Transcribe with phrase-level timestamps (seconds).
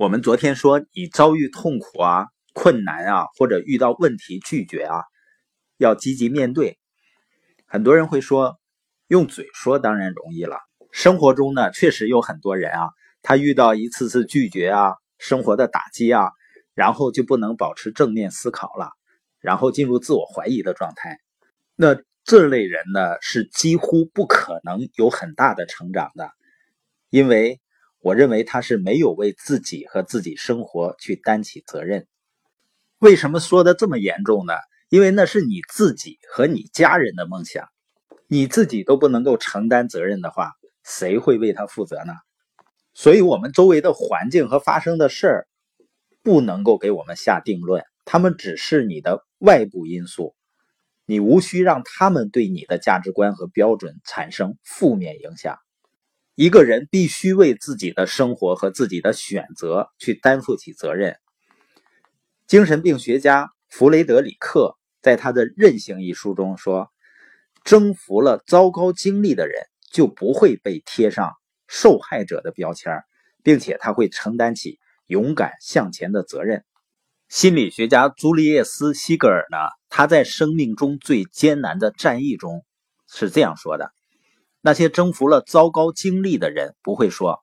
[0.00, 5.02] 我们昨天说，你遭遇痛苦啊、困难啊，或者遇到问题拒绝啊，
[5.76, 6.78] 要积极面对。
[7.66, 8.58] 很多人会说，
[9.08, 10.56] 用嘴说当然容易了。
[10.90, 12.88] 生活中呢，确实有很多人啊，
[13.20, 16.30] 他遇到一次次拒绝啊，生活的打击啊，
[16.72, 18.92] 然后就不能保持正面思考了，
[19.38, 21.18] 然后进入自我怀疑的状态。
[21.76, 21.94] 那
[22.24, 26.30] 这类人呢，是几乎不可能有很大的成长的，
[27.10, 27.60] 因为。
[28.00, 32.06] 我认为他是没有为自己和自己生活去担起责任。
[32.98, 34.54] 为什么说的这么严重呢？
[34.88, 37.68] 因为那是你自己和你家人的梦想，
[38.26, 40.52] 你自己都不能够承担责任的话，
[40.82, 42.12] 谁会为他负责呢？
[42.92, 45.46] 所以，我们周围的环境和发生的事儿
[46.22, 50.34] 不能够给我们下定论，他们只是你的外部因素，
[51.06, 55.56] 你无需让他们对你的价值观和标准产生负面影响。
[56.40, 61.18] 一个人必须为自己的生活和自己的选择去担负起责任。
[62.46, 66.88] 精神病学家弗雷德里克在他的《韧性》一书中说
[67.62, 71.34] ：“征服了糟糕经历的人，就不会被贴上
[71.68, 73.02] 受害者的标签，
[73.42, 76.64] 并且他会承担起勇敢向前的责任。”
[77.28, 79.58] 心理学家朱利叶斯·西格尔呢，
[79.90, 82.64] 他在《生命中最艰难的战役》中
[83.06, 83.92] 是这样说的。
[84.60, 87.40] 那些征服了糟糕经历的人不会说：“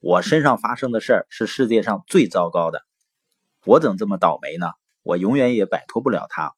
[0.00, 2.82] 我身上发生的事儿是世界上最糟糕的，
[3.66, 4.72] 我怎么这么倒霉呢？
[5.02, 6.52] 我永远也摆脱不了它。”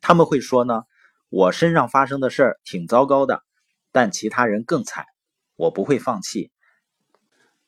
[0.00, 0.82] 他们会说呢
[1.28, 3.42] ：“我身上发生的事儿挺糟糕的，
[3.90, 5.06] 但其他人更惨，
[5.56, 6.50] 我不会放弃。”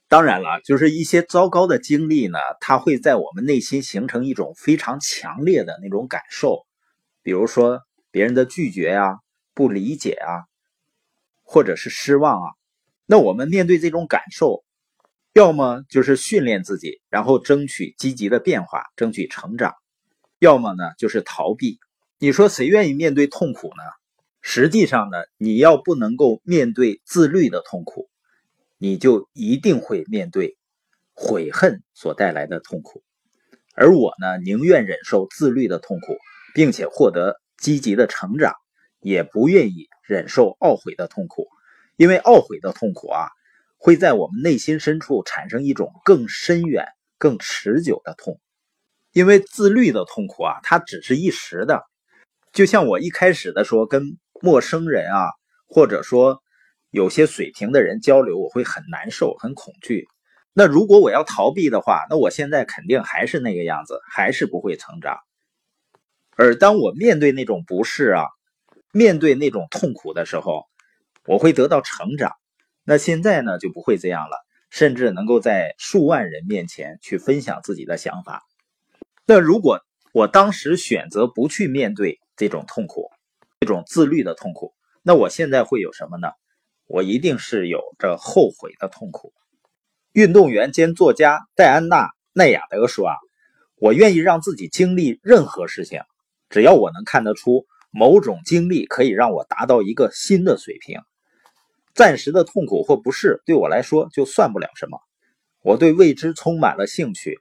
[0.07, 6.67] 当然了，就是一些糟糕的经历呢，它会在我们内心形成一种非常强烈的那种感受，
[7.23, 7.81] 比如说
[8.13, 9.17] 别人的拒绝啊、
[9.55, 10.47] 不理解啊。
[11.45, 12.49] 或者是失望啊，
[13.07, 14.65] 那我们面对这种感受，
[15.33, 19.73] 要么就是训练自己，然后争取积极的变化，争取成长；
[20.41, 21.79] 要么呢就是逃避。
[22.19, 23.83] 你说谁愿意面对痛苦呢？
[24.41, 28.09] 实际上呢，你要不能够面对自律的痛苦，
[28.79, 30.57] 你就一定会面对
[31.13, 33.03] 悔恨所带来的痛苦。
[33.75, 36.17] 而我呢，宁愿忍受自律的痛苦，
[36.55, 38.55] 并且获得积极的成长。
[39.01, 41.49] 也不愿意忍受懊悔的痛苦，
[41.97, 43.29] 因为懊悔的痛苦啊，
[43.77, 46.87] 会在我们内心深处产生一种更深远、
[47.19, 48.41] 更持久的痛。
[49.13, 51.85] 因为自律的痛苦啊，它只是一时的。
[52.53, 55.31] 就像我一开始的说，跟陌生人啊，
[55.67, 56.43] 或者说
[56.91, 60.07] 有些水平的人交流，我会很难受、很恐惧。
[60.53, 65.19] 那如果我要逃避的话，那我现在肯定还是那个样子，还是不会成长。
[66.37, 68.27] 而当我面对那种不适啊，
[68.95, 70.67] 面对那种痛苦的时候，
[71.27, 72.31] 我会得到成长。
[72.85, 74.37] 那现在呢，就不会这样了，
[74.71, 78.45] 甚至能够在数万人面前去分享自己的想法。
[79.27, 79.81] 那如果
[80.13, 83.11] 我当时选择不去面对这种痛苦，
[83.59, 84.73] 这种自律的痛苦，
[85.03, 86.29] 那我现在会有什么呢？
[86.87, 89.33] 我一定是有着后悔的痛苦。
[90.13, 93.17] 运动员兼作家戴安娜·奈亚德说：“啊，
[93.75, 96.03] 我愿意让自己经历任何事情，
[96.49, 97.67] 只要我能看得出。”
[97.97, 100.99] 某种经历可以让我达到一个新的水平，
[101.95, 104.99] 暂时的痛苦或不适对我来说就算不了什么。
[105.63, 107.39] 我对未知充满了兴趣，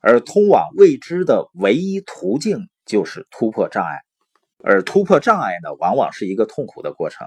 [0.00, 4.02] 而通往未知的唯一途径就是突破障碍，
[4.62, 7.26] 而突破障碍呢，往往是一个痛苦的过程。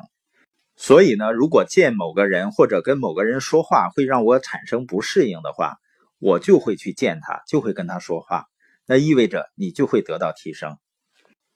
[0.76, 5.78] 所以呢，如果见某个人或者跟某个人说话会让我产生不适应的话，
[6.20, 8.46] 我就会去见他，就会跟他说话，
[8.86, 10.78] 那意味着你就会得到提升。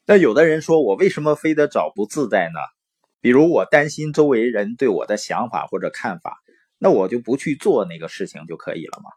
[0.06, 2.60] 那有的人说我为什么非得找不自在呢？
[3.22, 6.38] 比如我担心周围人对我的想法或者看法，
[6.80, 9.12] 那我就不去做那个事情就可以了嘛？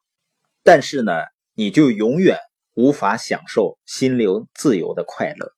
[0.62, 1.12] 但是呢，
[1.54, 2.38] 你就永远
[2.74, 5.52] 无法享受心灵自由的快乐。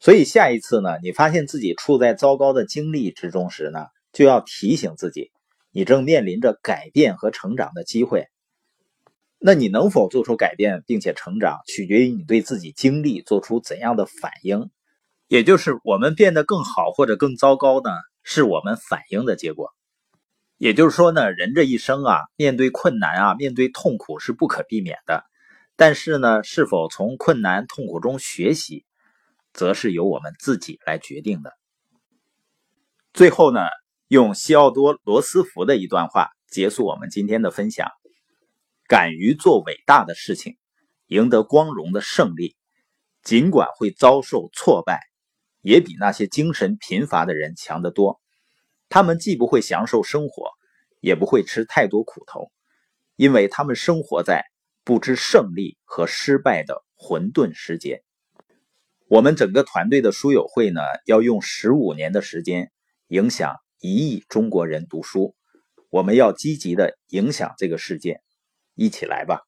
[0.00, 5.30] 所以下一次呢，你发现自己处在糟糕的经历之中时呢，就要提醒自己，
[5.70, 8.26] 你正面临着改变和成长的机会。
[9.46, 14.70] 那你能否做出改变并且成长，取决于你对自己经历做出怎样的反应。
[15.28, 17.90] 也就是我们变得更好或者更糟糕呢，
[18.22, 19.74] 是我们反应的结果。
[20.56, 25.24] 也就是说呢，人这一生啊，面对困难啊，面对痛苦是不可避免的。
[25.76, 28.86] 但是呢，是否从困难痛苦中学习，
[29.52, 31.52] 则是由我们自己来决定的。
[33.12, 33.60] 最后呢，
[34.08, 37.90] 用西奥多·罗斯福的一段话结束我们今天的分享。
[38.86, 40.56] 敢于做伟大的事情，
[41.06, 42.56] 赢得光荣的胜利，
[43.22, 45.00] 尽管会遭受挫败，
[45.62, 48.20] 也比那些精神贫乏的人强得多。
[48.88, 50.50] 他们既不会享受生活，
[51.00, 52.50] 也不会吃太多苦头，
[53.16, 54.44] 因为他们生活在
[54.84, 58.04] 不知胜利和失败的混沌世界。
[59.08, 62.70] 我们整个团队的书友会呢，要用十五年的时间
[63.08, 65.34] 影响一亿中国人读书。
[65.90, 68.20] 我们要积极的影响这个世界，
[68.74, 69.46] 一起来吧。